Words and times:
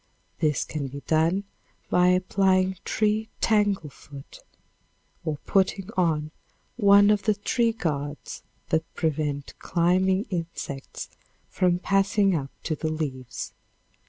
This 0.39 0.63
can 0.63 0.87
be 0.87 1.01
done 1.01 1.43
by 1.91 2.07
applying 2.07 2.77
tree 2.83 3.29
tanglefoot, 3.39 4.39
or 5.23 5.37
putting 5.45 5.91
on 5.95 6.31
one 6.75 7.11
of 7.11 7.21
the 7.21 7.35
tree 7.35 7.71
guards 7.71 8.41
that 8.69 8.91
prevent 8.95 9.53
climbing 9.59 10.23
insects 10.31 11.07
from 11.49 11.77
passing 11.77 12.33
up 12.35 12.49
to 12.63 12.75
the 12.75 12.89
leaves. 12.91 13.53